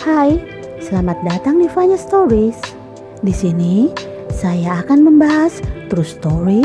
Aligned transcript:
Hai, 0.00 0.40
selamat 0.80 1.28
datang 1.28 1.60
di 1.60 1.68
Vanya 1.76 2.00
Stories. 2.00 2.56
Di 3.20 3.36
sini 3.36 3.92
saya 4.32 4.80
akan 4.80 5.04
membahas 5.04 5.60
true 5.92 6.08
story, 6.08 6.64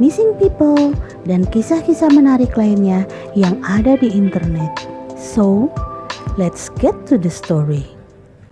missing 0.00 0.32
people, 0.40 0.96
dan 1.28 1.44
kisah-kisah 1.44 2.08
menarik 2.08 2.56
lainnya 2.56 3.04
yang 3.36 3.60
ada 3.68 4.00
di 4.00 4.08
internet. 4.08 4.72
So, 5.12 5.68
let's 6.40 6.72
get 6.80 6.96
to 7.12 7.20
the 7.20 7.28
story. 7.28 7.99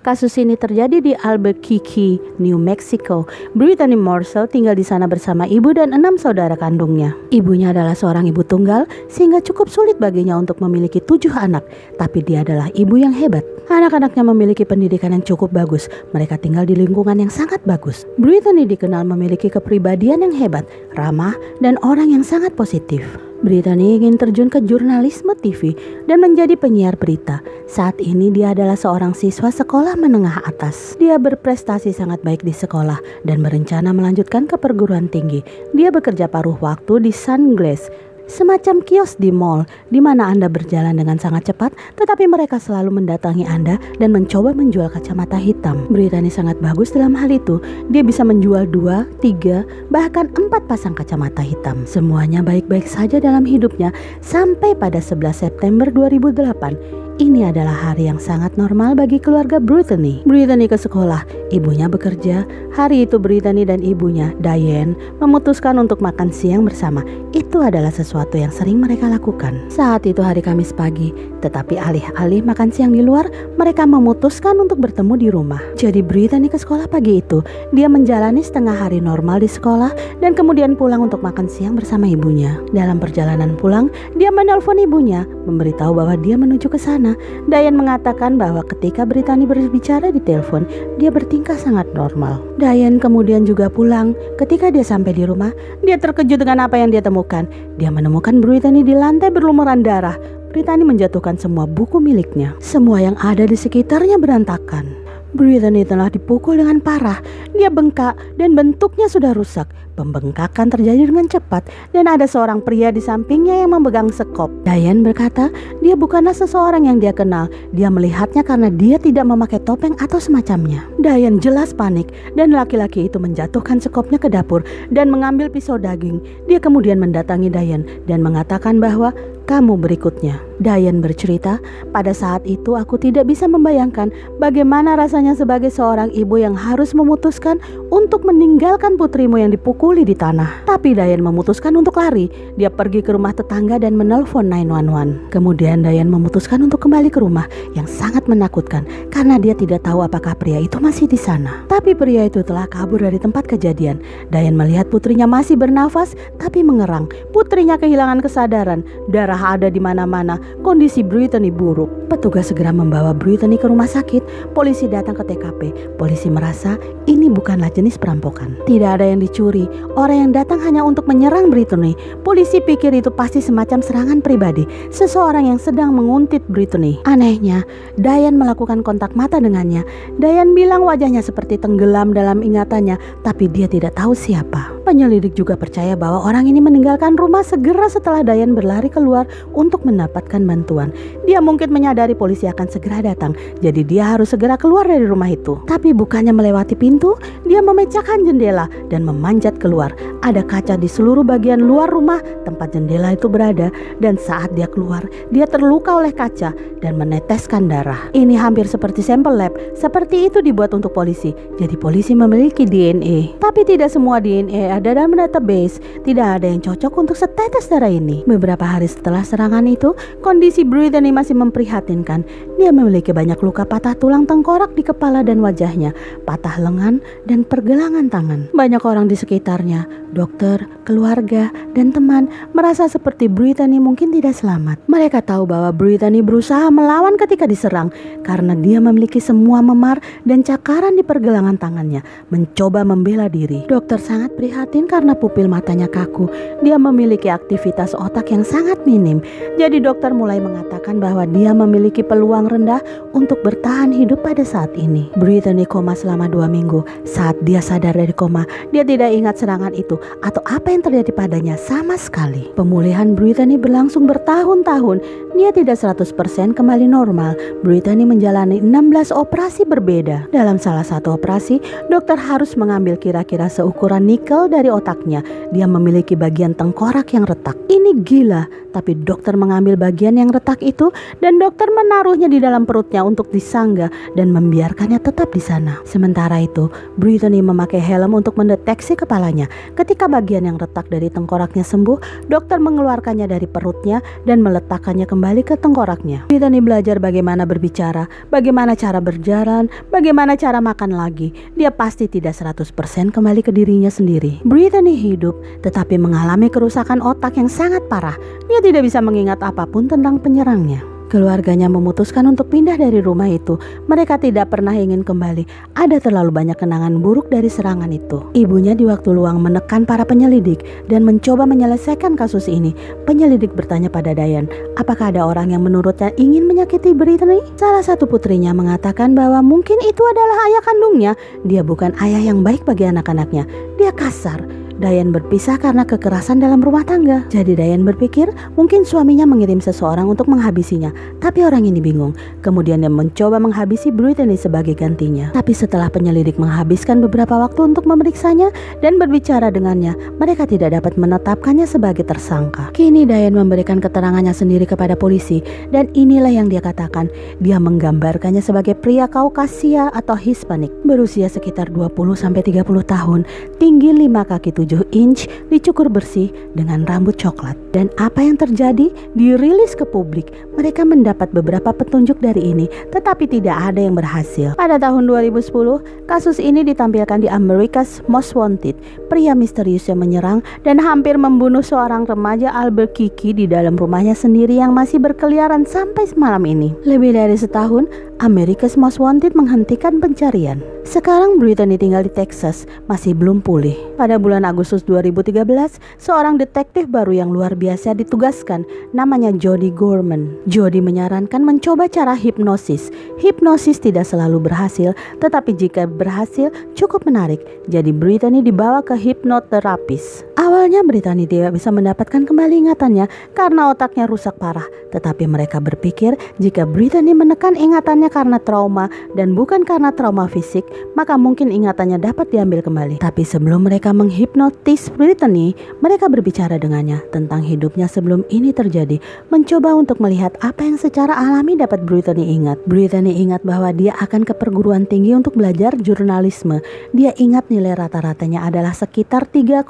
Kasus 0.08 0.40
ini 0.40 0.56
terjadi 0.56 1.04
di 1.04 1.12
Albuquerque, 1.20 2.40
New 2.40 2.56
Mexico. 2.56 3.28
Brittany 3.52 3.92
Morsel 3.92 4.48
tinggal 4.48 4.72
di 4.72 4.80
sana 4.80 5.04
bersama 5.04 5.44
ibu 5.44 5.68
dan 5.76 5.92
enam 5.92 6.16
saudara 6.16 6.56
kandungnya. 6.56 7.12
Ibunya 7.28 7.76
adalah 7.76 7.92
seorang 7.92 8.24
ibu 8.24 8.40
tunggal 8.40 8.88
sehingga 9.12 9.44
cukup 9.44 9.68
sulit 9.68 10.00
baginya 10.00 10.40
untuk 10.40 10.64
memiliki 10.64 11.04
tujuh 11.04 11.36
anak. 11.36 11.60
Tapi 12.00 12.24
dia 12.24 12.40
adalah 12.40 12.72
ibu 12.72 12.96
yang 12.96 13.12
hebat. 13.12 13.44
Anak-anaknya 13.68 14.24
memiliki 14.32 14.64
pendidikan 14.64 15.12
yang 15.12 15.20
cukup 15.28 15.52
bagus. 15.52 15.92
Mereka 16.16 16.40
tinggal 16.40 16.64
di 16.64 16.72
lingkungan 16.72 17.20
yang 17.20 17.28
sangat 17.28 17.60
bagus. 17.68 18.08
Brittany 18.16 18.64
dikenal 18.64 19.04
memiliki 19.04 19.52
kepribadian 19.52 20.24
yang 20.24 20.32
hebat, 20.32 20.64
ramah, 20.96 21.36
dan 21.60 21.76
orang 21.84 22.16
yang 22.16 22.24
sangat 22.24 22.56
positif. 22.56 23.27
Brittany 23.38 24.02
ingin 24.02 24.18
terjun 24.18 24.50
ke 24.50 24.58
jurnalisme 24.66 25.30
TV 25.38 25.78
dan 26.10 26.18
menjadi 26.18 26.58
penyiar 26.58 26.98
berita. 26.98 27.38
Saat 27.70 28.02
ini 28.02 28.34
dia 28.34 28.50
adalah 28.50 28.74
seorang 28.74 29.14
siswa 29.14 29.54
sekolah 29.54 29.94
menengah 29.94 30.42
atas. 30.42 30.98
Dia 30.98 31.22
berprestasi 31.22 31.94
sangat 31.94 32.18
baik 32.26 32.42
di 32.42 32.50
sekolah 32.50 32.98
dan 33.22 33.38
berencana 33.38 33.94
melanjutkan 33.94 34.50
ke 34.50 34.58
perguruan 34.58 35.06
tinggi. 35.06 35.46
Dia 35.70 35.94
bekerja 35.94 36.26
paruh 36.26 36.58
waktu 36.58 36.98
di 37.06 37.14
Sunglass, 37.14 37.86
semacam 38.28 38.84
kios 38.84 39.16
di 39.16 39.32
mall 39.32 39.64
di 39.88 39.98
mana 39.98 40.28
Anda 40.30 40.46
berjalan 40.46 41.00
dengan 41.00 41.16
sangat 41.16 41.50
cepat, 41.50 41.74
tetapi 41.96 42.28
mereka 42.28 42.60
selalu 42.60 43.02
mendatangi 43.02 43.48
Anda 43.48 43.80
dan 43.98 44.12
mencoba 44.14 44.52
menjual 44.54 44.92
kacamata 44.92 45.40
hitam. 45.40 45.88
Brittany 45.88 46.28
sangat 46.28 46.60
bagus 46.60 46.92
dalam 46.92 47.16
hal 47.16 47.32
itu. 47.32 47.58
Dia 47.88 48.04
bisa 48.04 48.22
menjual 48.22 48.68
dua, 48.68 49.08
tiga, 49.24 49.64
bahkan 49.88 50.28
empat 50.36 50.68
pasang 50.68 50.92
kacamata 50.94 51.40
hitam. 51.40 51.88
Semuanya 51.88 52.44
baik-baik 52.44 52.84
saja 52.84 53.18
dalam 53.18 53.48
hidupnya 53.48 53.90
sampai 54.20 54.76
pada 54.76 55.00
11 55.00 55.32
September 55.32 55.88
2008 55.88 57.07
ini 57.18 57.42
adalah 57.42 57.74
hari 57.74 58.06
yang 58.06 58.22
sangat 58.22 58.54
normal 58.54 58.94
bagi 58.94 59.18
keluarga 59.18 59.58
Brittany. 59.58 60.22
Brittany 60.22 60.70
ke 60.70 60.78
sekolah, 60.78 61.26
ibunya 61.50 61.90
bekerja. 61.90 62.46
Hari 62.78 63.10
itu 63.10 63.18
Brittany 63.18 63.66
dan 63.66 63.82
ibunya, 63.82 64.30
Diane, 64.38 64.94
memutuskan 65.18 65.82
untuk 65.82 65.98
makan 65.98 66.30
siang 66.30 66.62
bersama. 66.62 67.02
Itu 67.34 67.58
adalah 67.58 67.90
sesuatu 67.90 68.38
yang 68.38 68.54
sering 68.54 68.78
mereka 68.78 69.10
lakukan. 69.10 69.66
Saat 69.66 70.06
itu 70.06 70.22
hari 70.22 70.38
Kamis 70.38 70.70
pagi, 70.70 71.10
tetapi 71.42 71.74
alih-alih 71.74 72.46
makan 72.46 72.70
siang 72.70 72.94
di 72.94 73.02
luar, 73.02 73.26
mereka 73.58 73.82
memutuskan 73.82 74.54
untuk 74.62 74.78
bertemu 74.78 75.14
di 75.18 75.28
rumah. 75.28 75.60
Jadi 75.74 76.06
Brittany 76.06 76.46
ke 76.46 76.56
sekolah 76.56 76.86
pagi 76.86 77.18
itu, 77.18 77.42
dia 77.74 77.90
menjalani 77.90 78.46
setengah 78.46 78.78
hari 78.78 79.02
normal 79.02 79.42
di 79.42 79.50
sekolah 79.50 80.22
dan 80.22 80.38
kemudian 80.38 80.78
pulang 80.78 81.02
untuk 81.02 81.18
makan 81.18 81.50
siang 81.50 81.74
bersama 81.74 82.06
ibunya. 82.06 82.62
Dalam 82.70 83.02
perjalanan 83.02 83.58
pulang, 83.58 83.90
dia 84.14 84.30
menelpon 84.30 84.78
ibunya, 84.78 85.26
memberitahu 85.50 85.98
bahwa 85.98 86.14
dia 86.14 86.38
menuju 86.38 86.70
ke 86.70 86.78
sana 86.78 87.07
sana, 87.08 87.48
Dayan 87.48 87.80
mengatakan 87.80 88.36
bahwa 88.36 88.60
ketika 88.66 89.08
Brittany 89.08 89.48
berbicara 89.48 90.12
di 90.12 90.20
telepon, 90.20 90.68
dia 91.00 91.08
bertingkah 91.08 91.56
sangat 91.56 91.88
normal. 91.96 92.44
Dayan 92.60 93.00
kemudian 93.00 93.48
juga 93.48 93.72
pulang. 93.72 94.12
Ketika 94.36 94.68
dia 94.68 94.84
sampai 94.84 95.16
di 95.16 95.24
rumah, 95.24 95.52
dia 95.80 95.96
terkejut 95.96 96.36
dengan 96.36 96.68
apa 96.68 96.76
yang 96.76 96.92
dia 96.92 97.00
temukan. 97.00 97.48
Dia 97.80 97.88
menemukan 97.88 98.44
Brittany 98.44 98.84
di 98.84 98.92
lantai 98.92 99.32
berlumuran 99.32 99.80
darah. 99.80 100.16
Brittany 100.52 100.84
menjatuhkan 100.84 101.36
semua 101.40 101.64
buku 101.68 102.00
miliknya. 102.00 102.56
Semua 102.60 103.00
yang 103.00 103.16
ada 103.20 103.44
di 103.44 103.56
sekitarnya 103.56 104.20
berantakan. 104.20 105.07
Brittany 105.36 105.84
telah 105.84 106.08
dipukul 106.08 106.56
dengan 106.56 106.80
parah. 106.80 107.20
Dia 107.52 107.68
bengkak 107.68 108.16
dan 108.40 108.56
bentuknya 108.56 109.10
sudah 109.10 109.36
rusak. 109.36 109.68
Pembengkakan 109.98 110.70
terjadi 110.70 111.10
dengan 111.10 111.26
cepat 111.26 111.66
dan 111.90 112.06
ada 112.06 112.22
seorang 112.22 112.62
pria 112.62 112.94
di 112.94 113.02
sampingnya 113.02 113.66
yang 113.66 113.74
memegang 113.74 114.14
sekop. 114.14 114.46
Diane 114.62 115.02
berkata, 115.02 115.50
dia 115.82 115.98
bukanlah 115.98 116.30
seseorang 116.30 116.86
yang 116.86 117.02
dia 117.02 117.10
kenal. 117.10 117.50
Dia 117.74 117.90
melihatnya 117.90 118.46
karena 118.46 118.70
dia 118.70 118.96
tidak 119.02 119.26
memakai 119.26 119.58
topeng 119.66 119.98
atau 119.98 120.22
semacamnya. 120.22 120.86
Diane 121.02 121.42
jelas 121.42 121.74
panik 121.74 122.14
dan 122.38 122.54
laki-laki 122.54 123.10
itu 123.10 123.18
menjatuhkan 123.18 123.82
sekopnya 123.82 124.22
ke 124.22 124.30
dapur 124.30 124.62
dan 124.94 125.10
mengambil 125.10 125.50
pisau 125.50 125.74
daging. 125.74 126.22
Dia 126.46 126.62
kemudian 126.62 127.02
mendatangi 127.02 127.50
Diane 127.50 127.82
dan 128.06 128.22
mengatakan 128.22 128.78
bahwa 128.78 129.10
kamu 129.48 129.80
berikutnya. 129.80 130.44
Diane 130.58 130.98
bercerita, 130.98 131.62
pada 131.94 132.10
saat 132.10 132.42
itu 132.44 132.74
aku 132.74 132.98
tidak 132.98 133.30
bisa 133.30 133.46
membayangkan 133.46 134.10
bagaimana 134.42 134.98
rasanya 134.98 135.32
sebagai 135.32 135.70
seorang 135.70 136.10
ibu 136.12 136.36
yang 136.36 136.52
harus 136.52 136.92
memutuskan 136.92 137.62
untuk 137.88 138.26
meninggalkan 138.26 138.98
putrimu 138.98 139.38
yang 139.38 139.54
dipukuli 139.54 140.02
di 140.02 140.12
tanah. 140.12 140.66
Tapi 140.68 140.92
Diane 140.98 141.22
memutuskan 141.22 141.78
untuk 141.78 141.96
lari. 141.96 142.28
Dia 142.58 142.68
pergi 142.68 143.00
ke 143.00 143.14
rumah 143.14 143.32
tetangga 143.32 143.78
dan 143.80 143.94
menelpon 143.94 144.50
911. 144.50 145.32
Kemudian 145.32 145.86
Diane 145.86 146.10
memutuskan 146.10 146.60
untuk 146.66 146.84
kembali 146.84 147.08
ke 147.08 147.22
rumah 147.22 147.46
yang 147.78 147.86
sangat 147.86 148.26
menakutkan 148.26 148.84
karena 149.14 149.38
dia 149.38 149.54
tidak 149.54 149.86
tahu 149.86 150.02
apakah 150.02 150.34
pria 150.34 150.58
itu 150.58 150.82
masih 150.82 151.06
di 151.06 151.16
sana. 151.16 151.62
Tapi 151.70 151.94
pria 151.94 152.26
itu 152.26 152.42
telah 152.42 152.66
kabur 152.66 152.98
dari 152.98 153.22
tempat 153.22 153.46
kejadian. 153.46 154.02
Diane 154.34 154.58
melihat 154.58 154.90
putrinya 154.90 155.30
masih 155.30 155.54
bernafas 155.54 156.18
tapi 156.42 156.66
mengerang. 156.66 157.06
Putrinya 157.30 157.78
kehilangan 157.78 158.18
kesadaran. 158.18 158.82
Darah 159.06 159.37
darah 159.38 159.54
ada 159.54 159.70
di 159.70 159.78
mana-mana. 159.78 160.42
Kondisi 160.66 161.06
Brittany 161.06 161.54
buruk. 161.54 162.10
Petugas 162.10 162.50
segera 162.50 162.74
membawa 162.74 163.14
Brittany 163.14 163.54
ke 163.54 163.70
rumah 163.70 163.86
sakit. 163.86 164.50
Polisi 164.50 164.90
datang 164.90 165.14
ke 165.14 165.22
TKP. 165.22 165.94
Polisi 165.94 166.26
merasa 166.26 166.74
ini 167.06 167.30
bukanlah 167.30 167.70
jenis 167.70 167.94
perampokan. 167.94 168.58
Tidak 168.66 168.98
ada 168.98 169.06
yang 169.06 169.22
dicuri. 169.22 169.70
Orang 169.94 170.18
yang 170.18 170.32
datang 170.34 170.58
hanya 170.58 170.82
untuk 170.82 171.06
menyerang 171.06 171.54
Brittany. 171.54 171.94
Polisi 172.26 172.58
pikir 172.58 172.90
itu 172.98 173.14
pasti 173.14 173.38
semacam 173.38 173.78
serangan 173.78 174.18
pribadi. 174.18 174.66
Seseorang 174.90 175.46
yang 175.54 175.60
sedang 175.62 175.94
menguntit 175.94 176.42
Brittany. 176.50 176.98
Anehnya, 177.06 177.62
Dayan 177.94 178.34
melakukan 178.40 178.82
kontak 178.82 179.14
mata 179.14 179.38
dengannya. 179.38 179.86
Dayan 180.18 180.56
bilang 180.56 180.82
wajahnya 180.82 181.22
seperti 181.22 181.60
tenggelam 181.60 182.10
dalam 182.10 182.42
ingatannya, 182.42 182.98
tapi 183.22 183.46
dia 183.46 183.70
tidak 183.70 183.94
tahu 183.94 184.16
siapa. 184.16 184.74
Penyelidik 184.88 185.36
juga 185.36 185.52
percaya 185.54 185.92
bahwa 185.92 186.24
orang 186.24 186.48
ini 186.48 186.64
meninggalkan 186.64 187.12
rumah 187.14 187.44
segera 187.44 187.92
setelah 187.92 188.24
Dayan 188.24 188.56
berlari 188.56 188.88
keluar 188.88 189.27
untuk 189.52 189.84
mendapatkan 189.84 190.42
bantuan. 190.44 190.92
Dia 191.24 191.38
mungkin 191.38 191.70
menyadari 191.70 192.16
polisi 192.16 192.48
akan 192.48 192.66
segera 192.68 193.04
datang, 193.04 193.36
jadi 193.62 193.80
dia 193.84 194.04
harus 194.16 194.32
segera 194.32 194.56
keluar 194.56 194.88
dari 194.88 195.04
rumah 195.04 195.30
itu. 195.32 195.60
Tapi 195.68 195.92
bukannya 195.92 196.32
melewati 196.32 196.74
pintu, 196.78 197.14
dia 197.44 197.60
memecahkan 197.64 198.24
jendela 198.24 198.66
dan 198.92 199.04
memanjat 199.04 199.56
keluar. 199.60 199.92
Ada 200.24 200.42
kaca 200.44 200.74
di 200.76 200.90
seluruh 200.90 201.22
bagian 201.22 201.62
luar 201.64 201.88
rumah 201.88 202.20
tempat 202.44 202.74
jendela 202.74 203.14
itu 203.14 203.30
berada 203.30 203.70
dan 204.02 204.18
saat 204.18 204.52
dia 204.56 204.66
keluar, 204.66 205.04
dia 205.30 205.46
terluka 205.46 206.00
oleh 206.00 206.12
kaca 206.12 206.52
dan 206.78 206.94
meneteskan 206.98 207.66
darah. 207.66 208.10
Ini 208.14 208.38
hampir 208.38 208.66
seperti 208.66 209.02
sampel 209.02 209.34
lab, 209.34 209.54
seperti 209.74 210.30
itu 210.30 210.38
dibuat 210.42 210.74
untuk 210.74 210.94
polisi. 210.94 211.34
Jadi 211.58 211.74
polisi 211.74 212.14
memiliki 212.14 212.66
DNA. 212.66 213.38
Tapi 213.38 213.66
tidak 213.66 213.90
semua 213.90 214.22
DNA 214.22 214.74
ada 214.74 214.94
dalam 214.94 215.14
database, 215.14 215.82
tidak 216.06 216.40
ada 216.40 216.46
yang 216.46 216.62
cocok 216.62 216.92
untuk 216.98 217.16
setetes 217.18 217.66
darah 217.70 217.90
ini. 217.90 218.22
Beberapa 218.26 218.66
hari 218.66 218.86
setelah 218.86 219.17
serangan 219.24 219.64
itu, 219.64 219.96
kondisi 220.20 220.62
Brittany 220.62 221.10
masih 221.10 221.34
memprihatinkan. 221.34 222.22
Dia 222.60 222.70
memiliki 222.70 223.10
banyak 223.10 223.40
luka 223.40 223.64
patah 223.64 223.96
tulang 223.96 224.28
tengkorak 224.28 224.76
di 224.76 224.84
kepala 224.84 225.24
dan 225.24 225.40
wajahnya, 225.40 225.96
patah 226.28 226.60
lengan, 226.60 227.00
dan 227.24 227.42
pergelangan 227.42 228.12
tangan. 228.12 228.52
Banyak 228.52 228.82
orang 228.84 229.08
di 229.08 229.16
sekitarnya, 229.16 229.88
dokter, 230.12 230.68
keluarga, 230.84 231.48
dan 231.72 231.90
teman 231.90 232.28
merasa 232.52 232.84
seperti 232.86 233.26
Brittany 233.26 233.80
mungkin 233.80 234.12
tidak 234.12 234.36
selamat. 234.36 234.84
Mereka 234.86 235.24
tahu 235.24 235.48
bahwa 235.48 235.72
Brittany 235.72 236.20
berusaha 236.20 236.68
melawan 236.68 237.16
ketika 237.16 237.48
diserang 237.48 237.88
karena 238.22 238.52
dia 238.52 238.78
memiliki 238.84 239.18
semua 239.18 239.64
memar 239.64 239.98
dan 240.28 240.44
cakaran 240.44 240.94
di 240.94 241.02
pergelangan 241.06 241.56
tangannya, 241.56 242.04
mencoba 242.28 242.84
membela 242.84 243.32
diri. 243.32 243.64
Dokter 243.64 243.96
sangat 243.96 244.36
prihatin 244.36 244.68
prihatin 244.68 244.84
karena 244.84 245.16
pupil 245.16 245.48
matanya 245.48 245.88
kaku. 245.88 246.28
Dia 246.60 246.76
memiliki 246.76 247.32
aktivitas 247.32 247.96
otak 247.96 248.28
yang 248.28 248.44
sangat 248.44 248.84
minim. 248.84 249.07
Jadi 249.56 249.80
dokter 249.80 250.12
mulai 250.12 250.36
mengatakan 250.42 251.00
bahwa 251.00 251.24
dia 251.24 251.56
memiliki 251.56 252.04
peluang 252.04 252.52
rendah 252.52 252.84
untuk 253.16 253.40
bertahan 253.40 253.94
hidup 253.94 254.20
pada 254.20 254.44
saat 254.44 254.68
ini. 254.76 255.08
Brittany 255.16 255.64
koma 255.64 255.96
selama 255.96 256.28
dua 256.28 256.44
minggu. 256.50 256.84
Saat 257.08 257.40
dia 257.48 257.64
sadar 257.64 257.96
dari 257.96 258.12
koma, 258.12 258.44
dia 258.74 258.84
tidak 258.84 259.08
ingat 259.08 259.40
serangan 259.40 259.72
itu 259.72 259.96
atau 260.20 260.44
apa 260.44 260.68
yang 260.68 260.84
terjadi 260.84 261.10
padanya 261.16 261.56
sama 261.56 261.96
sekali. 261.96 262.52
Pemulihan 262.58 263.16
Brittany 263.16 263.56
berlangsung 263.56 264.04
bertahun-tahun. 264.04 265.00
Dia 265.38 265.54
tidak 265.54 265.78
100% 265.78 266.58
kembali 266.58 266.90
normal. 266.90 267.38
Brittany 267.62 268.02
menjalani 268.02 268.58
16 268.58 269.14
operasi 269.14 269.62
berbeda. 269.62 270.26
Dalam 270.34 270.58
salah 270.58 270.82
satu 270.82 271.14
operasi, 271.14 271.62
dokter 271.86 272.18
harus 272.18 272.58
mengambil 272.58 272.98
kira-kira 272.98 273.46
seukuran 273.46 274.02
nikel 274.02 274.50
dari 274.50 274.66
otaknya. 274.66 275.22
Dia 275.54 275.70
memiliki 275.70 276.18
bagian 276.18 276.58
tengkorak 276.58 277.14
yang 277.14 277.22
retak. 277.22 277.54
Ini 277.70 278.02
gila, 278.02 278.50
tapi 278.74 278.98
dokter 278.98 279.38
mengambil 279.38 279.78
bagian 279.78 280.18
yang 280.18 280.34
retak 280.34 280.58
itu 280.58 280.90
dan 281.22 281.38
dokter 281.38 281.70
menaruhnya 281.70 282.26
di 282.26 282.42
dalam 282.42 282.66
perutnya 282.66 283.06
untuk 283.06 283.30
disangga 283.30 283.86
dan 284.18 284.34
membiarkannya 284.34 284.98
tetap 284.98 285.30
di 285.30 285.38
sana. 285.38 285.78
Sementara 285.86 286.42
itu, 286.42 286.66
Brittany 286.98 287.38
memakai 287.44 287.78
helm 287.78 288.18
untuk 288.18 288.34
mendeteksi 288.34 288.98
kepalanya. 288.98 289.46
Ketika 289.78 290.10
bagian 290.10 290.50
yang 290.50 290.58
retak 290.58 290.90
dari 290.90 291.06
tengkoraknya 291.06 291.62
sembuh, 291.62 292.26
dokter 292.26 292.58
mengeluarkannya 292.58 293.30
dari 293.30 293.46
perutnya 293.46 294.02
dan 294.26 294.42
meletakkannya 294.42 295.06
kembali 295.06 295.27
ke 295.44 295.54
tengkoraknya. 295.60 296.28
Brittany 296.32 296.60
belajar 296.64 296.96
bagaimana 296.96 297.44
berbicara, 297.44 298.08
bagaimana 298.32 298.72
cara 298.72 298.98
berjalan, 298.98 299.68
bagaimana 299.92 300.34
cara 300.34 300.58
makan 300.64 300.96
lagi. 300.96 301.30
Dia 301.54 301.68
pasti 301.68 302.08
tidak 302.08 302.36
100% 302.36 303.12
kembali 303.12 303.40
ke 303.44 303.52
dirinya 303.52 303.92
sendiri. 303.92 304.40
Brittany 304.42 304.96
hidup 304.96 305.36
tetapi 305.60 306.00
mengalami 306.00 306.48
kerusakan 306.48 307.04
otak 307.04 307.36
yang 307.36 307.52
sangat 307.52 307.84
parah. 307.86 308.16
Dia 308.48 308.64
tidak 308.64 308.88
bisa 308.88 309.04
mengingat 309.04 309.44
apa 309.44 309.68
pun 309.68 309.86
tentang 309.86 310.16
penyerangnya. 310.16 310.97
Keluarganya 311.08 311.72
memutuskan 311.72 312.28
untuk 312.28 312.52
pindah 312.52 312.76
dari 312.76 313.00
rumah 313.00 313.24
itu. 313.32 313.56
Mereka 313.88 314.20
tidak 314.20 314.52
pernah 314.52 314.76
ingin 314.76 315.00
kembali. 315.00 315.48
Ada 315.72 316.04
terlalu 316.04 316.28
banyak 316.28 316.60
kenangan 316.60 317.00
buruk 317.00 317.32
dari 317.32 317.48
serangan 317.48 317.88
itu. 317.88 318.28
Ibunya 318.36 318.76
di 318.76 318.84
waktu 318.84 319.16
luang 319.16 319.40
menekan 319.40 319.88
para 319.88 320.04
penyelidik 320.04 320.60
dan 320.92 321.08
mencoba 321.08 321.48
menyelesaikan 321.48 322.12
kasus 322.12 322.44
ini. 322.44 322.76
Penyelidik 323.08 323.56
bertanya 323.56 323.88
pada 323.88 324.12
Dayan, 324.12 324.52
apakah 324.76 325.08
ada 325.08 325.24
orang 325.24 325.56
yang 325.56 325.64
menurutnya 325.64 326.12
ingin 326.20 326.44
menyakiti 326.44 326.92
Brittany? 326.92 327.40
Salah 327.56 327.80
satu 327.80 328.04
putrinya 328.04 328.52
mengatakan 328.52 329.16
bahwa 329.16 329.40
mungkin 329.40 329.80
itu 329.88 330.04
adalah 330.04 330.36
ayah 330.52 330.62
kandungnya. 330.62 331.12
Dia 331.48 331.64
bukan 331.64 331.96
ayah 332.04 332.20
yang 332.20 332.44
baik 332.44 332.68
bagi 332.68 332.84
anak-anaknya. 332.84 333.48
Dia 333.80 333.96
kasar 333.96 334.67
Dayan 334.78 335.10
berpisah 335.10 335.58
karena 335.58 335.82
kekerasan 335.82 336.38
dalam 336.38 336.62
rumah 336.62 336.86
tangga. 336.86 337.26
Jadi 337.34 337.58
Dayan 337.58 337.82
berpikir 337.82 338.30
mungkin 338.54 338.86
suaminya 338.86 339.26
mengirim 339.26 339.58
seseorang 339.58 340.06
untuk 340.06 340.30
menghabisinya. 340.30 340.94
Tapi 341.18 341.42
orang 341.42 341.66
ini 341.66 341.82
bingung. 341.82 342.14
Kemudian 342.46 342.86
dia 342.86 342.86
mencoba 342.86 343.42
menghabisi 343.42 343.90
Brittany 343.90 344.38
sebagai 344.38 344.78
gantinya. 344.78 345.34
Tapi 345.34 345.50
setelah 345.50 345.90
penyelidik 345.90 346.38
menghabiskan 346.38 347.02
beberapa 347.02 347.34
waktu 347.34 347.74
untuk 347.74 347.90
memeriksanya 347.90 348.54
dan 348.78 349.02
berbicara 349.02 349.50
dengannya, 349.50 349.98
mereka 350.22 350.46
tidak 350.46 350.70
dapat 350.78 350.94
menetapkannya 350.94 351.66
sebagai 351.66 352.06
tersangka. 352.06 352.70
Kini 352.70 353.02
Dayan 353.02 353.34
memberikan 353.34 353.82
keterangannya 353.82 354.30
sendiri 354.30 354.62
kepada 354.62 354.94
polisi 354.94 355.42
dan 355.74 355.90
inilah 355.98 356.30
yang 356.30 356.46
dia 356.46 356.62
katakan. 356.62 357.10
Dia 357.42 357.58
menggambarkannya 357.58 358.38
sebagai 358.38 358.78
pria 358.78 359.10
Kaukasia 359.10 359.90
atau 359.90 360.14
Hispanik 360.14 360.70
berusia 360.86 361.26
sekitar 361.26 361.66
20-30 361.74 362.62
tahun, 362.86 363.26
tinggi 363.58 363.90
5 363.90 364.06
kaki 364.22 364.54
7 364.54 364.67
7 364.68 364.84
inch 364.92 365.24
dicukur 365.48 365.88
bersih 365.88 366.28
dengan 366.52 366.84
rambut 366.84 367.16
coklat. 367.16 367.56
Dan 367.72 367.88
apa 367.96 368.20
yang 368.20 368.36
terjadi? 368.36 368.92
Dirilis 369.16 369.72
ke 369.72 369.88
publik. 369.88 370.28
Mereka 370.60 370.84
mendapat 370.84 371.32
beberapa 371.32 371.72
petunjuk 371.72 372.20
dari 372.20 372.52
ini, 372.52 372.68
tetapi 372.92 373.24
tidak 373.24 373.56
ada 373.72 373.80
yang 373.80 373.96
berhasil. 373.96 374.52
Pada 374.60 374.76
tahun 374.76 375.08
2010, 375.08 375.80
kasus 376.04 376.36
ini 376.36 376.60
ditampilkan 376.68 377.24
di 377.24 377.28
America's 377.32 378.04
Most 378.12 378.36
Wanted. 378.36 378.76
Pria 379.08 379.32
misterius 379.32 379.88
yang 379.88 380.04
menyerang 380.04 380.44
dan 380.68 380.76
hampir 380.76 381.16
membunuh 381.16 381.64
seorang 381.64 382.04
remaja 382.04 382.52
Albuquerque 382.52 383.32
di 383.32 383.48
dalam 383.48 383.80
rumahnya 383.80 384.12
sendiri 384.12 384.60
yang 384.60 384.76
masih 384.76 385.00
berkeliaran 385.00 385.64
sampai 385.64 386.04
semalam 386.04 386.44
ini. 386.44 386.76
Lebih 386.84 387.16
dari 387.16 387.38
setahun, 387.38 387.88
America's 388.18 388.74
Most 388.74 388.98
Wanted 388.98 389.38
menghentikan 389.38 390.02
pencarian. 390.02 390.58
Sekarang 390.82 391.38
Brittany 391.38 391.78
tinggal 391.78 392.02
di 392.02 392.10
Texas, 392.10 392.66
masih 392.90 393.14
belum 393.14 393.44
pulih. 393.44 393.76
Pada 393.94 394.18
bulan 394.18 394.42
Agustus 394.58 394.82
2013, 394.90 395.78
seorang 396.02 396.34
detektif 396.34 396.90
baru 396.90 397.14
yang 397.14 397.30
luar 397.30 397.54
biasa 397.54 397.94
ditugaskan, 397.94 398.66
namanya 398.90 399.30
Jody 399.30 399.70
Gorman. 399.70 400.34
Jody 400.50 400.82
menyarankan 400.82 401.46
mencoba 401.46 401.86
cara 401.86 402.18
hipnosis. 402.18 402.90
Hipnosis 403.22 403.78
tidak 403.78 404.10
selalu 404.10 404.50
berhasil, 404.50 404.98
tetapi 405.22 405.54
jika 405.54 405.86
berhasil 405.86 406.50
cukup 406.74 407.06
menarik. 407.06 407.38
Jadi 407.70 407.94
Brittany 407.94 408.42
dibawa 408.42 408.82
ke 408.82 408.98
hipnoterapis. 408.98 410.26
Awalnya 410.38 410.86
Brittany 410.86 411.26
tidak 411.26 411.58
bisa 411.58 411.74
mendapatkan 411.74 412.22
kembali 412.22 412.70
ingatannya 412.70 413.10
karena 413.34 413.74
otaknya 413.74 414.06
rusak 414.06 414.38
parah. 414.38 414.62
Tetapi 414.94 415.26
mereka 415.26 415.58
berpikir 415.58 416.14
jika 416.38 416.62
Brittany 416.62 417.10
menekan 417.10 417.58
ingatannya 417.58 418.06
karena 418.06 418.38
trauma 418.38 418.86
dan 419.18 419.34
bukan 419.34 419.66
karena 419.66 419.90
trauma 419.90 420.30
fisik, 420.30 420.62
maka 420.94 421.18
mungkin 421.18 421.50
ingatannya 421.50 421.98
dapat 421.98 422.30
diambil 422.30 422.62
kembali. 422.62 423.02
Tapi 423.02 423.26
sebelum 423.26 423.66
mereka 423.66 423.90
menghipnotis 423.90 424.94
Brittany, 424.94 425.58
mereka 425.82 426.06
berbicara 426.06 426.54
dengannya 426.54 427.02
tentang 427.10 427.42
hidupnya 427.42 427.90
sebelum 427.90 428.22
ini 428.30 428.54
terjadi, 428.54 429.02
mencoba 429.34 429.74
untuk 429.74 429.98
melihat 429.98 430.38
apa 430.38 430.62
yang 430.62 430.78
secara 430.78 431.18
alami 431.18 431.58
dapat 431.58 431.82
Brittany 431.82 432.38
ingat. 432.38 432.62
Brittany 432.70 433.26
ingat 433.26 433.42
bahwa 433.42 433.74
dia 433.74 433.90
akan 433.98 434.22
ke 434.22 434.38
perguruan 434.38 434.86
tinggi 434.86 435.18
untuk 435.18 435.34
belajar 435.34 435.74
jurnalisme. 435.82 436.62
Dia 436.94 437.10
ingat 437.18 437.50
nilai 437.50 437.74
rata-ratanya 437.74 438.46
adalah 438.46 438.70
sekitar 438.70 439.26
3,6 439.26 439.66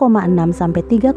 sampai 0.58 0.82
3,7. 0.90 1.14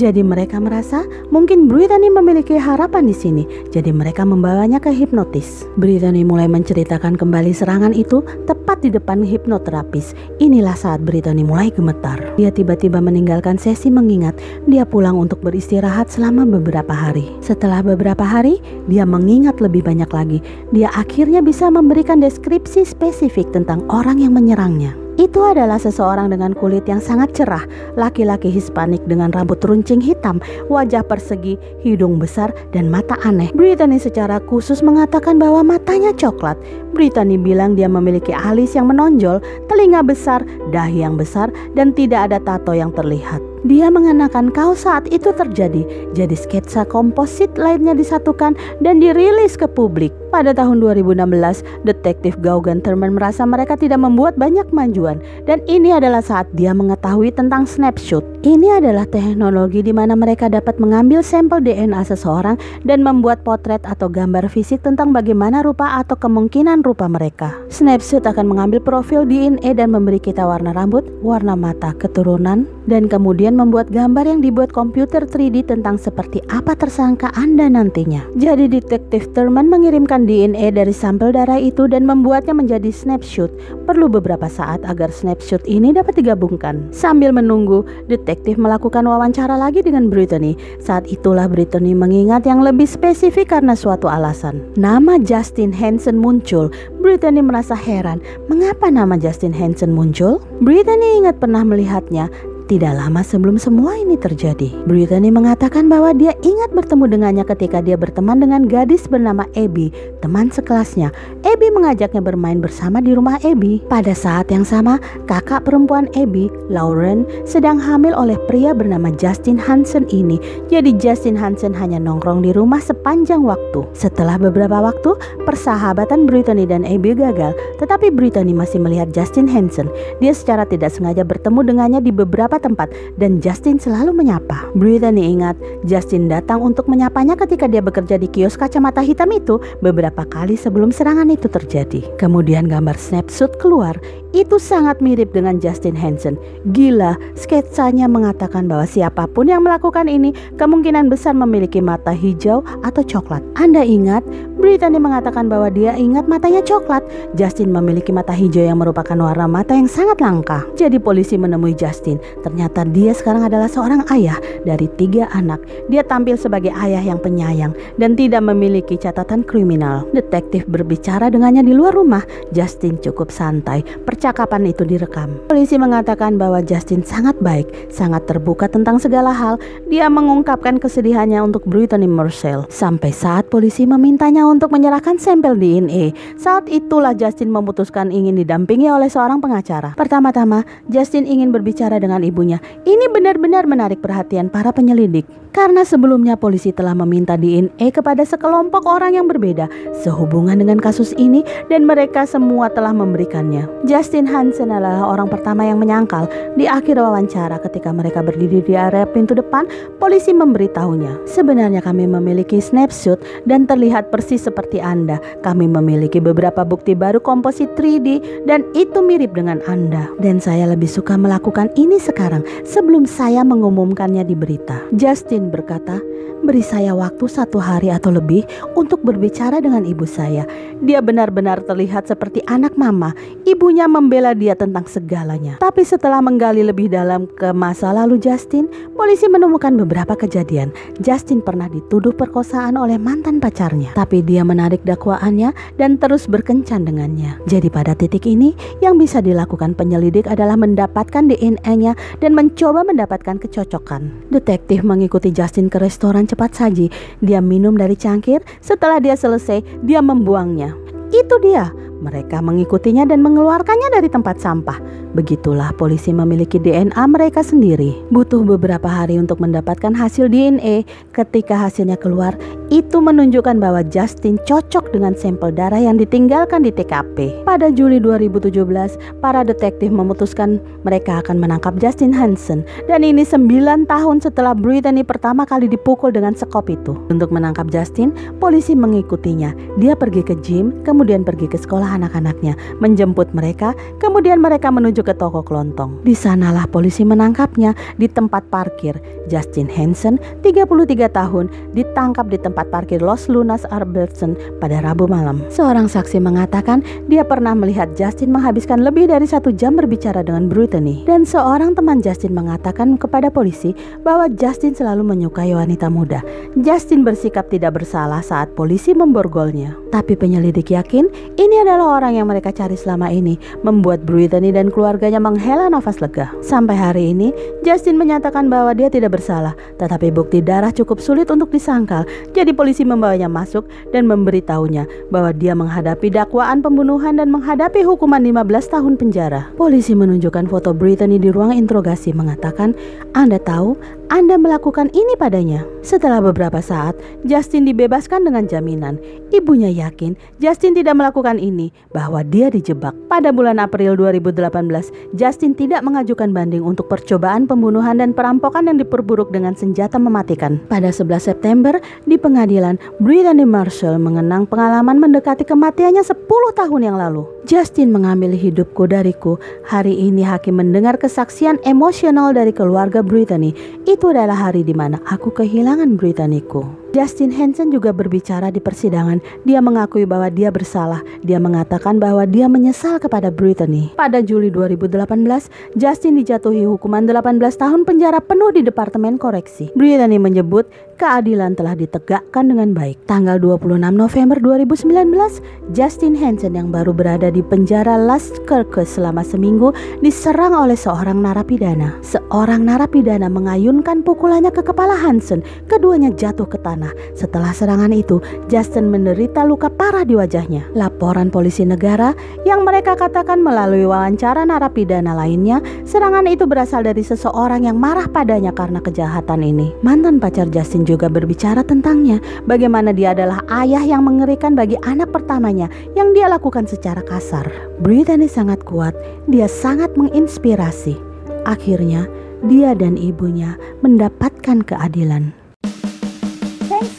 Jadi 0.00 0.24
mereka 0.24 0.56
merasa 0.56 1.04
mungkin 1.28 1.68
Brittany 1.68 2.08
memiliki 2.08 2.56
harapan 2.56 3.04
di 3.04 3.12
sini. 3.12 3.44
Jadi 3.68 3.92
mereka 3.92 4.24
membawanya 4.24 4.80
ke 4.80 4.88
hipnotis. 4.88 5.68
Brittany 5.76 6.24
mulai 6.24 6.48
menceritakan 6.48 7.20
kembali 7.20 7.52
serangan 7.52 7.92
itu 7.92 8.24
tepat 8.48 8.80
di 8.80 8.88
depan 8.88 9.20
hipnoterapis. 9.20 10.16
Inilah 10.40 10.72
saat 10.72 11.04
Brittany 11.04 11.44
mulai 11.44 11.68
gemetar. 11.68 12.16
Dia 12.40 12.48
tiba-tiba 12.48 13.04
meninggalkan 13.04 13.60
sesi 13.60 13.92
mengingat. 13.92 14.40
Dia 14.64 14.88
pulang 14.88 15.20
untuk 15.20 15.44
beristirahat 15.44 16.08
selama 16.08 16.48
beberapa 16.48 16.96
hari. 16.96 17.28
Setelah 17.44 17.84
beberapa 17.84 18.24
hari, 18.24 18.64
dia 18.88 19.04
mengingat 19.04 19.60
lebih 19.60 19.84
banyak 19.84 20.08
lagi. 20.08 20.38
Dia 20.72 20.88
akhirnya 20.96 21.44
bisa 21.44 21.68
memberikan 21.68 22.24
deskripsi 22.24 22.88
spesifik 22.88 23.52
tentang 23.52 23.84
orang 23.92 24.24
yang 24.24 24.32
menyerangnya. 24.32 25.03
Itu 25.14 25.46
adalah 25.46 25.78
seseorang 25.78 26.34
dengan 26.34 26.50
kulit 26.58 26.90
yang 26.90 26.98
sangat 26.98 27.38
cerah, 27.38 27.62
laki-laki 27.94 28.50
Hispanik 28.50 29.02
dengan 29.06 29.30
rambut 29.30 29.62
runcing 29.62 30.02
hitam, 30.02 30.42
wajah 30.66 31.06
persegi, 31.06 31.54
hidung 31.86 32.18
besar, 32.18 32.50
dan 32.74 32.90
mata 32.90 33.14
aneh. 33.22 33.54
Brittany 33.54 34.02
secara 34.02 34.42
khusus 34.50 34.82
mengatakan 34.82 35.38
bahwa 35.38 35.62
matanya 35.62 36.10
coklat. 36.14 36.58
Brittany 36.94 37.38
bilang 37.38 37.78
dia 37.78 37.86
memiliki 37.86 38.34
alis 38.34 38.74
yang 38.74 38.90
menonjol, 38.90 39.38
telinga 39.70 40.02
besar, 40.02 40.42
dahi 40.74 41.06
yang 41.06 41.14
besar, 41.14 41.50
dan 41.78 41.94
tidak 41.94 42.30
ada 42.30 42.38
tato 42.42 42.74
yang 42.74 42.90
terlihat. 42.90 43.38
Dia 43.64 43.88
mengenakan 43.88 44.52
kaos 44.52 44.84
saat 44.84 45.08
itu 45.08 45.32
terjadi, 45.32 45.88
jadi 46.12 46.36
sketsa 46.36 46.84
komposit 46.84 47.56
lainnya 47.56 47.96
disatukan 47.96 48.52
dan 48.84 49.00
dirilis 49.00 49.56
ke 49.56 49.64
publik. 49.64 50.12
Pada 50.34 50.50
tahun 50.50 50.82
2016, 50.82 51.86
detektif 51.86 52.34
Gaugan 52.42 52.82
Thurman 52.82 53.14
merasa 53.14 53.46
mereka 53.46 53.78
tidak 53.78 54.02
membuat 54.02 54.34
banyak 54.34 54.66
kemajuan 54.66 55.22
dan 55.46 55.62
ini 55.70 55.94
adalah 55.94 56.26
saat 56.26 56.50
dia 56.58 56.74
mengetahui 56.74 57.30
tentang 57.30 57.70
snapshot. 57.70 58.26
Ini 58.42 58.82
adalah 58.82 59.06
teknologi 59.06 59.78
di 59.78 59.94
mana 59.94 60.18
mereka 60.18 60.50
dapat 60.50 60.82
mengambil 60.82 61.22
sampel 61.22 61.62
DNA 61.62 62.02
seseorang 62.02 62.58
dan 62.82 63.06
membuat 63.06 63.46
potret 63.46 63.86
atau 63.86 64.10
gambar 64.10 64.50
fisik 64.50 64.82
tentang 64.82 65.14
bagaimana 65.14 65.62
rupa 65.62 66.02
atau 66.02 66.18
kemungkinan 66.18 66.82
rupa 66.82 67.06
mereka. 67.06 67.54
Snapshot 67.70 68.26
akan 68.26 68.50
mengambil 68.50 68.82
profil 68.82 69.22
DNA 69.22 69.70
dan 69.78 69.94
memberi 69.94 70.18
kita 70.18 70.42
warna 70.42 70.74
rambut, 70.74 71.06
warna 71.22 71.54
mata, 71.54 71.94
keturunan, 71.94 72.66
dan 72.90 73.06
kemudian 73.06 73.54
membuat 73.54 73.86
gambar 73.88 74.26
yang 74.26 74.42
dibuat 74.42 74.74
komputer 74.74 75.24
3D 75.24 75.70
tentang 75.70 75.94
seperti 75.94 76.42
apa 76.50 76.74
tersangka 76.74 77.30
Anda 77.38 77.70
nantinya. 77.70 78.34
Jadi 78.34 78.66
detektif 78.66 79.30
Thurman 79.30 79.70
mengirimkan 79.70 80.23
DNA 80.24 80.74
dari 80.74 80.92
sampel 80.92 81.32
darah 81.32 81.60
itu 81.60 81.88
dan 81.88 82.08
membuatnya 82.08 82.56
menjadi 82.56 82.88
snapshot. 82.88 83.52
Perlu 83.84 84.08
beberapa 84.08 84.48
saat 84.48 84.80
agar 84.88 85.12
snapshot 85.12 85.64
ini 85.68 85.92
dapat 85.92 86.16
digabungkan. 86.20 86.88
Sambil 86.90 87.30
menunggu, 87.30 87.84
detektif 88.08 88.56
melakukan 88.56 89.04
wawancara 89.04 89.54
lagi 89.56 89.84
dengan 89.84 90.08
Brittany. 90.08 90.56
Saat 90.80 91.08
itulah 91.08 91.48
Brittany 91.48 91.92
mengingat 91.92 92.48
yang 92.48 92.64
lebih 92.64 92.88
spesifik 92.88 93.52
karena 93.52 93.76
suatu 93.76 94.08
alasan. 94.08 94.64
Nama 94.80 95.20
Justin 95.20 95.70
Hansen 95.70 96.16
muncul. 96.16 96.72
Brittany 97.04 97.44
merasa 97.44 97.76
heran, 97.76 98.24
mengapa 98.48 98.88
nama 98.88 99.20
Justin 99.20 99.52
Hansen 99.52 99.92
muncul? 99.92 100.40
Brittany 100.64 101.20
ingat 101.20 101.36
pernah 101.36 101.60
melihatnya 101.60 102.32
Tidak 102.64 102.96
lama 102.96 103.20
sebelum 103.20 103.60
semua 103.60 103.92
ini 104.00 104.16
terjadi, 104.16 104.72
Brittany 104.88 105.28
mengatakan 105.28 105.84
bahwa 105.84 106.16
dia 106.16 106.32
ingat 106.40 106.72
bertemu 106.72 107.12
dengannya 107.12 107.44
ketika 107.44 107.84
dia 107.84 107.92
berteman 107.92 108.40
dengan 108.40 108.64
gadis 108.64 109.04
bernama 109.04 109.44
Abby, 109.52 109.92
teman 110.24 110.48
sekelasnya. 110.48 111.12
Abby 111.44 111.68
mengajaknya 111.68 112.24
bermain 112.24 112.64
bersama 112.64 113.04
di 113.04 113.12
rumah 113.12 113.36
Abby. 113.44 113.84
Pada 113.84 114.16
saat 114.16 114.48
yang 114.48 114.64
sama, 114.64 114.96
kakak 115.28 115.68
perempuan 115.68 116.08
Abby, 116.16 116.48
Lauren, 116.72 117.28
sedang 117.44 117.76
hamil 117.76 118.16
oleh 118.16 118.40
pria 118.48 118.72
bernama 118.72 119.12
Justin 119.12 119.60
Hansen 119.60 120.08
ini. 120.08 120.40
Jadi 120.72 120.96
Justin 120.96 121.36
Hansen 121.36 121.76
hanya 121.76 122.00
nongkrong 122.00 122.40
di 122.40 122.56
rumah 122.56 122.80
sepanjang 122.80 123.44
waktu. 123.44 123.84
Setelah 123.92 124.40
beberapa 124.40 124.80
waktu, 124.80 125.12
persahabatan 125.44 126.24
Brittany 126.24 126.64
dan 126.64 126.88
Abby 126.88 127.12
gagal, 127.12 127.52
tetapi 127.76 128.08
Brittany 128.08 128.56
masih 128.56 128.80
melihat 128.80 129.12
Justin 129.12 129.44
Hansen. 129.52 129.92
Dia 130.24 130.32
secara 130.32 130.64
tidak 130.64 130.96
sengaja 130.96 131.28
bertemu 131.28 131.60
dengannya 131.60 132.00
di 132.00 132.08
beberapa 132.08 132.53
tempat 132.58 132.90
dan 133.20 133.38
Justin 133.38 133.78
selalu 133.78 134.14
menyapa. 134.14 134.70
Brittany 134.74 135.34
ingat 135.38 135.54
Justin 135.86 136.26
datang 136.26 136.62
untuk 136.64 136.90
menyapanya 136.90 137.38
ketika 137.38 137.70
dia 137.70 137.84
bekerja 137.84 138.18
di 138.18 138.26
kios 138.26 138.58
kacamata 138.58 139.04
hitam 139.04 139.30
itu 139.30 139.62
beberapa 139.80 140.26
kali 140.26 140.58
sebelum 140.58 140.90
serangan 140.90 141.30
itu 141.30 141.46
terjadi. 141.46 142.02
Kemudian 142.18 142.66
gambar 142.66 142.98
snapshot 142.98 143.58
keluar 143.60 143.98
itu 144.34 144.58
sangat 144.58 144.98
mirip 144.98 145.30
dengan 145.30 145.62
Justin 145.62 145.94
Hansen. 145.94 146.34
Gila, 146.74 147.14
sketsanya 147.38 148.10
mengatakan 148.10 148.66
bahwa 148.66 148.82
siapa 148.82 149.30
pun 149.30 149.46
yang 149.46 149.62
melakukan 149.62 150.10
ini 150.10 150.34
kemungkinan 150.58 151.06
besar 151.06 151.38
memiliki 151.38 151.78
mata 151.78 152.10
hijau 152.10 152.66
atau 152.82 153.02
coklat. 153.06 153.46
Anda 153.54 153.86
ingat, 153.86 154.26
Brittany 154.58 154.98
mengatakan 154.98 155.46
bahwa 155.46 155.70
dia 155.70 155.94
ingat 155.94 156.26
matanya 156.26 156.66
coklat. 156.66 157.06
Justin 157.38 157.70
memiliki 157.70 158.10
mata 158.10 158.34
hijau 158.34 158.66
yang 158.66 158.82
merupakan 158.82 159.14
warna 159.14 159.46
mata 159.46 159.70
yang 159.78 159.86
sangat 159.86 160.18
langka. 160.18 160.66
Jadi 160.74 160.98
polisi 160.98 161.38
menemui 161.38 161.78
Justin. 161.78 162.18
Ternyata 162.42 162.82
dia 162.90 163.14
sekarang 163.14 163.46
adalah 163.46 163.70
seorang 163.70 164.02
ayah 164.10 164.34
dari 164.66 164.90
tiga 164.98 165.30
anak. 165.30 165.62
Dia 165.86 166.02
tampil 166.02 166.34
sebagai 166.34 166.74
ayah 166.74 167.04
yang 167.04 167.22
penyayang 167.22 167.70
dan 168.02 168.18
tidak 168.18 168.42
memiliki 168.42 168.98
catatan 168.98 169.46
kriminal. 169.46 170.08
Detektif 170.10 170.66
berbicara 170.66 171.30
dengannya 171.30 171.62
di 171.62 171.76
luar 171.76 171.94
rumah. 171.94 172.26
Justin 172.50 172.98
cukup 172.98 173.30
santai. 173.30 173.84
Percakapan 174.24 174.72
itu 174.72 174.88
direkam. 174.88 175.36
Polisi 175.52 175.76
mengatakan 175.76 176.40
bahwa 176.40 176.64
Justin 176.64 177.04
sangat 177.04 177.36
baik, 177.44 177.92
sangat 177.92 178.24
terbuka 178.24 178.72
tentang 178.72 178.96
segala 178.96 179.36
hal. 179.36 179.60
Dia 179.92 180.08
mengungkapkan 180.08 180.80
kesedihannya 180.80 181.44
untuk 181.44 181.68
Brittany 181.68 182.08
Marcel. 182.08 182.64
Sampai 182.72 183.12
saat 183.12 183.52
polisi 183.52 183.84
memintanya 183.84 184.48
untuk 184.48 184.72
menyerahkan 184.72 185.20
sampel 185.20 185.60
DNA. 185.60 186.16
Saat 186.40 186.72
itulah 186.72 187.12
Justin 187.12 187.52
memutuskan 187.52 188.08
ingin 188.08 188.40
didampingi 188.40 188.88
oleh 188.88 189.12
seorang 189.12 189.44
pengacara. 189.44 189.92
Pertama-tama, 189.92 190.64
Justin 190.88 191.28
ingin 191.28 191.52
berbicara 191.52 192.00
dengan 192.00 192.24
ibunya. 192.24 192.64
Ini 192.88 193.12
benar-benar 193.12 193.68
menarik 193.68 194.00
perhatian 194.00 194.48
para 194.48 194.72
penyelidik. 194.72 195.28
Karena 195.54 195.86
sebelumnya 195.86 196.34
polisi 196.34 196.74
telah 196.74 196.98
meminta 196.98 197.38
DNA 197.38 197.94
kepada 197.94 198.26
sekelompok 198.26 198.90
orang 198.90 199.14
yang 199.14 199.30
berbeda 199.30 199.70
sehubungan 200.02 200.58
dengan 200.58 200.82
kasus 200.82 201.14
ini 201.14 201.46
dan 201.70 201.86
mereka 201.86 202.26
semua 202.26 202.66
telah 202.74 202.90
memberikannya. 202.90 203.70
Justin 203.86 204.13
Hansen 204.22 204.70
adalah 204.70 205.10
orang 205.10 205.26
pertama 205.26 205.66
yang 205.66 205.82
menyangkal 205.82 206.30
di 206.54 206.70
akhir 206.70 207.02
wawancara 207.02 207.58
ketika 207.58 207.90
mereka 207.90 208.22
berdiri 208.22 208.62
di 208.62 208.78
area 208.78 209.02
pintu 209.02 209.34
depan, 209.34 209.66
polisi 209.98 210.30
memberitahunya. 210.30 211.26
Sebenarnya 211.26 211.82
kami 211.82 212.06
memiliki 212.06 212.62
snapshot 212.62 213.18
dan 213.50 213.66
terlihat 213.66 214.14
persis 214.14 214.46
seperti 214.46 214.78
Anda. 214.78 215.18
Kami 215.42 215.66
memiliki 215.66 216.22
beberapa 216.22 216.62
bukti 216.62 216.94
baru 216.94 217.18
komposit 217.18 217.74
3D 217.74 218.46
dan 218.46 218.62
itu 218.78 219.02
mirip 219.02 219.34
dengan 219.34 219.58
Anda. 219.66 220.06
Dan 220.22 220.38
saya 220.38 220.70
lebih 220.70 220.86
suka 220.86 221.18
melakukan 221.18 221.74
ini 221.74 221.98
sekarang 221.98 222.46
sebelum 222.62 223.10
saya 223.10 223.42
mengumumkannya 223.42 224.22
di 224.22 224.38
berita. 224.38 224.78
Justin 224.94 225.50
berkata, 225.50 225.98
beri 226.44 226.60
saya 226.60 226.92
waktu 226.92 227.24
satu 227.24 227.56
hari 227.56 227.88
atau 227.88 228.12
lebih 228.12 228.44
untuk 228.76 229.00
berbicara 229.00 229.64
dengan 229.64 229.82
ibu 229.88 230.04
saya. 230.04 230.44
Dia 230.84 231.00
benar-benar 231.00 231.64
terlihat 231.64 232.04
seperti 232.04 232.44
anak 232.44 232.76
mama. 232.76 233.16
Ibunya 233.48 233.88
membela 233.88 234.36
dia 234.36 234.52
tentang 234.52 234.84
segalanya. 234.84 235.56
Tapi 235.64 235.80
setelah 235.82 236.20
menggali 236.20 236.60
lebih 236.60 236.92
dalam 236.92 237.24
ke 237.24 237.50
masa 237.56 237.96
lalu 237.96 238.20
Justin, 238.20 238.68
polisi 238.92 239.24
menemukan 239.26 239.72
beberapa 239.72 240.12
kejadian. 240.14 240.68
Justin 241.00 241.40
pernah 241.40 241.66
dituduh 241.72 242.12
perkosaan 242.12 242.76
oleh 242.76 243.00
mantan 243.00 243.40
pacarnya. 243.40 243.96
Tapi 243.96 244.20
dia 244.20 244.44
menarik 244.44 244.84
dakwaannya 244.84 245.80
dan 245.80 245.96
terus 245.96 246.28
berkencan 246.28 246.84
dengannya. 246.84 247.40
Jadi 247.48 247.72
pada 247.72 247.96
titik 247.96 248.28
ini, 248.28 248.52
yang 248.84 249.00
bisa 249.00 249.24
dilakukan 249.24 249.72
penyelidik 249.72 250.28
adalah 250.28 250.60
mendapatkan 250.60 251.24
DNA-nya 251.24 251.96
dan 252.20 252.32
mencoba 252.36 252.84
mendapatkan 252.84 253.40
kecocokan. 253.40 254.12
Detektif 254.28 254.84
mengikuti 254.84 255.32
Justin 255.32 255.72
ke 255.72 255.80
restoran 255.80 256.13
cepat 256.22 256.54
saji. 256.54 256.86
Dia 257.18 257.42
minum 257.42 257.74
dari 257.74 257.98
cangkir, 257.98 258.46
setelah 258.62 259.02
dia 259.02 259.18
selesai, 259.18 259.82
dia 259.82 259.98
membuangnya. 259.98 260.78
Itu 261.10 261.42
dia, 261.42 261.74
mereka 262.04 262.44
mengikutinya 262.44 263.08
dan 263.08 263.24
mengeluarkannya 263.24 263.88
dari 263.96 264.12
tempat 264.12 264.36
sampah. 264.36 264.76
Begitulah 265.16 265.72
polisi 265.80 266.12
memiliki 266.12 266.60
DNA 266.60 267.00
mereka 267.08 267.40
sendiri. 267.40 267.96
Butuh 268.12 268.44
beberapa 268.44 268.84
hari 268.84 269.16
untuk 269.16 269.40
mendapatkan 269.40 269.96
hasil 269.96 270.28
DNA. 270.28 270.84
Ketika 271.16 271.56
hasilnya 271.56 271.96
keluar, 271.96 272.36
itu 272.68 273.00
menunjukkan 273.00 273.56
bahwa 273.56 273.80
Justin 273.88 274.36
cocok 274.44 274.92
dengan 274.92 275.16
sampel 275.16 275.54
darah 275.54 275.80
yang 275.80 275.96
ditinggalkan 275.96 276.66
di 276.66 276.74
TKP. 276.74 277.46
Pada 277.46 277.70
Juli 277.72 278.02
2017, 278.02 278.98
para 279.24 279.46
detektif 279.46 279.88
memutuskan 279.88 280.60
mereka 280.82 281.24
akan 281.24 281.40
menangkap 281.40 281.78
Justin 281.78 282.10
Hansen. 282.10 282.66
Dan 282.90 283.06
ini 283.06 283.22
9 283.22 283.86
tahun 283.86 284.16
setelah 284.18 284.52
Brittany 284.52 285.06
pertama 285.06 285.46
kali 285.46 285.70
dipukul 285.70 286.10
dengan 286.10 286.34
sekop 286.34 286.66
itu. 286.66 286.98
Untuk 287.08 287.30
menangkap 287.30 287.70
Justin, 287.70 288.10
polisi 288.42 288.74
mengikutinya. 288.74 289.54
Dia 289.78 289.94
pergi 289.94 290.26
ke 290.26 290.34
gym, 290.42 290.82
kemudian 290.82 291.22
pergi 291.22 291.46
ke 291.46 291.54
sekolah 291.54 291.93
anak-anaknya, 291.94 292.58
menjemput 292.82 293.30
mereka, 293.32 293.72
kemudian 294.02 294.42
mereka 294.42 294.68
menuju 294.74 295.06
ke 295.06 295.14
toko 295.14 295.46
kelontong. 295.46 296.02
Di 296.02 296.12
sanalah 296.12 296.66
polisi 296.66 297.06
menangkapnya 297.06 297.72
di 297.96 298.10
tempat 298.10 298.50
parkir. 298.50 298.98
Justin 299.30 299.70
Hansen, 299.72 300.20
33 300.44 301.08
tahun, 301.08 301.48
ditangkap 301.72 302.28
di 302.28 302.36
tempat 302.36 302.68
parkir 302.68 303.00
Los 303.00 303.30
Lunas 303.30 303.64
Albertson 303.72 304.36
pada 304.60 304.84
Rabu 304.84 305.08
malam. 305.08 305.40
Seorang 305.48 305.88
saksi 305.88 306.20
mengatakan 306.20 306.84
dia 307.08 307.24
pernah 307.24 307.56
melihat 307.56 307.92
Justin 307.96 308.34
menghabiskan 308.36 308.84
lebih 308.84 309.08
dari 309.08 309.24
satu 309.24 309.48
jam 309.54 309.78
berbicara 309.78 310.20
dengan 310.20 310.50
Brittany. 310.50 311.08
Dan 311.08 311.24
seorang 311.24 311.72
teman 311.72 312.04
Justin 312.04 312.36
mengatakan 312.36 313.00
kepada 313.00 313.32
polisi 313.32 313.72
bahwa 314.04 314.28
Justin 314.32 314.76
selalu 314.76 315.04
menyukai 315.04 315.52
wanita 315.56 315.88
muda. 315.88 316.20
Justin 316.60 317.02
bersikap 317.04 317.48
tidak 317.48 317.80
bersalah 317.80 318.20
saat 318.20 318.52
polisi 318.52 318.92
memborgolnya. 318.96 319.76
Tapi 319.92 320.18
penyelidik 320.18 320.74
yakin 320.74 321.06
ini 321.38 321.56
adalah 321.62 321.83
orang 321.86 322.16
yang 322.16 322.26
mereka 322.26 322.50
cari 322.50 322.74
selama 322.74 323.12
ini, 323.12 323.36
membuat 323.60 324.02
Brittany 324.08 324.50
dan 324.50 324.72
keluarganya 324.72 325.20
menghela 325.20 325.68
nafas 325.68 326.00
lega. 326.00 326.32
Sampai 326.40 326.74
hari 326.74 327.12
ini, 327.12 327.30
Justin 327.62 328.00
menyatakan 328.00 328.48
bahwa 328.48 328.72
dia 328.72 328.88
tidak 328.88 329.20
bersalah, 329.20 329.52
tetapi 329.76 330.08
bukti 330.10 330.40
darah 330.40 330.72
cukup 330.72 330.98
sulit 330.98 331.28
untuk 331.28 331.52
disangkal. 331.52 332.08
Jadi 332.32 332.56
polisi 332.56 332.82
membawanya 332.82 333.28
masuk 333.28 333.68
dan 333.92 334.08
memberitahunya 334.08 334.88
bahwa 335.12 335.30
dia 335.36 335.52
menghadapi 335.52 336.08
dakwaan 336.08 336.64
pembunuhan 336.64 337.20
dan 337.20 337.28
menghadapi 337.28 337.84
hukuman 337.84 338.24
15 338.24 338.72
tahun 338.72 338.94
penjara. 338.96 339.52
Polisi 339.54 339.92
menunjukkan 339.92 340.48
foto 340.48 340.72
Brittany 340.72 341.20
di 341.20 341.28
ruang 341.28 341.52
interogasi 341.54 342.16
mengatakan, 342.16 342.72
"Anda 343.12 343.36
tahu, 343.36 343.76
Anda 344.08 344.40
melakukan 344.40 344.92
ini 344.92 345.14
padanya." 345.16 345.64
Setelah 345.84 346.24
beberapa 346.24 346.64
saat, 346.64 346.96
Justin 347.28 347.68
dibebaskan 347.68 348.24
dengan 348.24 348.48
jaminan. 348.48 348.96
Ibunya 349.28 349.68
yakin 349.68 350.16
Justin 350.40 350.72
tidak 350.72 350.96
melakukan 350.96 351.36
ini, 351.36 351.74
bahwa 351.92 352.24
dia 352.24 352.48
dijebak. 352.48 352.96
Pada 353.12 353.34
bulan 353.36 353.60
April 353.60 353.92
2018, 354.00 354.88
Justin 355.12 355.52
tidak 355.52 355.84
mengajukan 355.84 356.32
banding 356.32 356.64
untuk 356.64 356.88
percobaan 356.88 357.44
pembunuhan 357.44 358.00
dan 358.00 358.16
perampokan 358.16 358.64
yang 358.64 358.80
diperburuk 358.80 359.28
dengan 359.28 359.52
senjata 359.52 360.00
mematikan. 360.00 360.56
Pada 360.72 360.88
11 360.88 361.28
September, 361.28 361.76
di 362.08 362.16
pengadilan, 362.16 362.80
Brittany 363.02 363.44
Marshall 363.44 364.00
mengenang 364.00 364.48
pengalaman 364.48 364.96
mendekati 364.96 365.44
kematiannya 365.44 366.00
10 366.00 366.56
tahun 366.56 366.80
yang 366.80 366.96
lalu. 366.96 367.33
Justin 367.44 367.92
mengambil 367.92 368.32
hidupku 368.32 368.88
dariku. 368.88 369.36
Hari 369.68 369.92
ini 369.92 370.24
hakim 370.24 370.56
mendengar 370.56 370.96
kesaksian 370.96 371.60
emosional 371.68 372.32
dari 372.32 372.56
keluarga 372.56 373.04
Brittany. 373.04 373.52
Itu 373.84 374.16
adalah 374.16 374.48
hari 374.48 374.64
di 374.64 374.72
mana 374.72 374.96
aku 375.04 375.28
kehilangan 375.28 376.00
Brittanyku. 376.00 376.83
Justin 376.94 377.34
Hansen 377.34 377.74
juga 377.74 377.90
berbicara 377.90 378.54
di 378.54 378.62
persidangan. 378.62 379.18
Dia 379.42 379.58
mengakui 379.58 380.06
bahwa 380.06 380.30
dia 380.30 380.54
bersalah. 380.54 381.02
Dia 381.26 381.42
mengatakan 381.42 381.98
bahwa 381.98 382.22
dia 382.22 382.46
menyesal 382.46 383.02
kepada 383.02 383.34
Brittany. 383.34 383.90
Pada 383.98 384.22
Juli 384.22 384.46
2018, 384.46 385.74
Justin 385.74 386.14
dijatuhi 386.22 386.62
hukuman 386.62 387.02
18 387.02 387.42
tahun 387.58 387.82
penjara 387.82 388.22
penuh 388.22 388.54
di 388.54 388.62
Departemen 388.62 389.18
Koreksi. 389.18 389.74
Brittany 389.74 390.22
menyebut 390.22 390.70
keadilan 390.94 391.58
telah 391.58 391.74
ditegakkan 391.74 392.46
dengan 392.46 392.70
baik. 392.70 393.02
Tanggal 393.10 393.42
26 393.42 393.90
November 393.90 394.38
2019, 394.38 395.74
Justin 395.74 396.14
Hansen 396.14 396.54
yang 396.54 396.70
baru 396.70 396.94
berada 396.94 397.26
di 397.26 397.42
penjara 397.42 397.98
Last 397.98 398.38
Kirkus 398.46 398.94
selama 398.94 399.26
seminggu 399.26 399.74
diserang 399.98 400.54
oleh 400.54 400.78
seorang 400.78 401.18
narapidana. 401.18 401.98
Seorang 402.06 402.62
narapidana 402.62 403.26
mengayunkan 403.26 404.06
pukulannya 404.06 404.54
ke 404.54 404.62
kepala 404.62 404.94
Hansen. 404.94 405.42
Keduanya 405.66 406.14
jatuh 406.14 406.46
ke 406.46 406.54
tanah. 406.62 406.83
Setelah 407.14 407.54
serangan 407.54 407.94
itu, 407.94 408.18
Justin 408.50 408.90
menderita 408.90 409.46
luka 409.46 409.70
parah 409.70 410.02
di 410.02 410.18
wajahnya. 410.18 410.66
Laporan 410.74 411.30
polisi 411.30 411.62
negara 411.62 412.12
yang 412.42 412.66
mereka 412.66 412.98
katakan 412.98 413.40
melalui 413.40 413.86
wawancara 413.86 414.42
narapidana 414.42 415.14
lainnya, 415.14 415.62
serangan 415.86 416.26
itu 416.26 416.44
berasal 416.48 416.82
dari 416.82 417.06
seseorang 417.06 417.68
yang 417.68 417.78
marah 417.78 418.10
padanya 418.10 418.50
karena 418.50 418.82
kejahatan 418.82 419.46
ini. 419.46 419.70
Mantan 419.86 420.18
pacar 420.18 420.50
Justin 420.50 420.82
juga 420.82 421.06
berbicara 421.06 421.62
tentangnya, 421.62 422.18
bagaimana 422.48 422.90
dia 422.90 423.14
adalah 423.14 423.40
ayah 423.62 423.84
yang 423.84 424.02
mengerikan 424.04 424.58
bagi 424.58 424.80
anak 424.82 425.14
pertamanya 425.14 425.70
yang 425.94 426.10
dia 426.16 426.26
lakukan 426.26 426.66
secara 426.66 427.04
kasar. 427.06 427.46
Brittany 427.78 428.26
sangat 428.26 428.64
kuat, 428.64 428.96
dia 429.28 429.46
sangat 429.46 429.92
menginspirasi. 429.94 430.96
Akhirnya, 431.44 432.08
dia 432.48 432.72
dan 432.72 432.96
ibunya 432.96 433.56
mendapatkan 433.80 434.64
keadilan. 434.64 435.43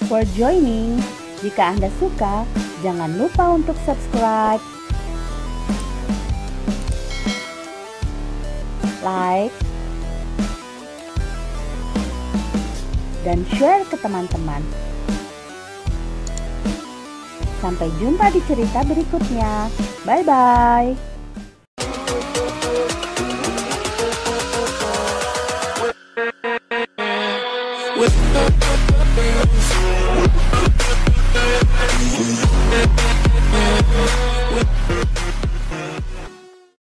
For 0.05 0.21
joining. 0.37 1.01
Jika 1.41 1.73
Anda 1.73 1.89
suka, 1.97 2.45
jangan 2.85 3.17
lupa 3.17 3.57
untuk 3.57 3.73
subscribe, 3.85 4.61
like, 9.01 9.53
dan 13.25 13.41
share 13.57 13.81
ke 13.89 13.97
teman-teman. 13.97 14.61
Sampai 17.65 17.89
jumpa 17.97 18.29
di 18.29 18.45
cerita 18.45 18.85
berikutnya. 18.85 19.73
Bye 20.05 20.21
bye. 20.21 21.14